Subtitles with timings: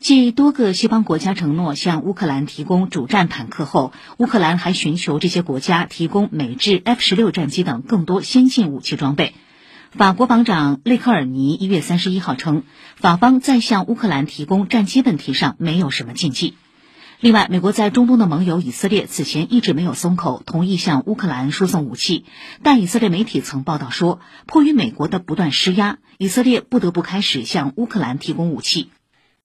[0.00, 9.34] 继多个西方国家承诺向乌克兰提供主战坦克后乌克兰还寻求这些国家提供美制 f 十六战机等更多先进武器装备。
[9.90, 12.62] 法国防长内克尔尼一月三十一号称
[12.94, 16.54] 法方在向乌克兰提供战机问题上没有什么禁忌。
[17.18, 22.24] 另外美国在中东的盟友以色列此前一直没有松口同意向乌克兰输送武器。
[22.62, 28.90] 但以色列媒体曾报道说迫于美国的不断施压以色列不得不开始向乌克兰提供武器。